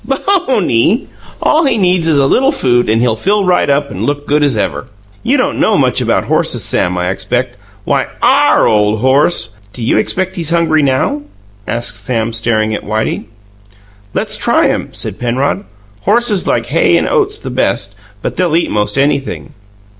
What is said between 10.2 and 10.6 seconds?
he's